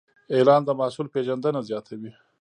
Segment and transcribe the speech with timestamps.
[0.35, 2.11] اعلان د محصول پیژندنه زیاتوي.